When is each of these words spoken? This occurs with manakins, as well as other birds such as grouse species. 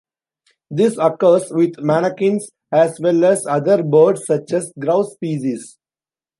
This 0.71 0.97
occurs 0.97 1.51
with 1.51 1.73
manakins, 1.75 2.45
as 2.71 2.99
well 2.99 3.23
as 3.23 3.45
other 3.45 3.83
birds 3.83 4.25
such 4.25 4.51
as 4.53 4.73
grouse 4.79 5.13
species. 5.13 5.77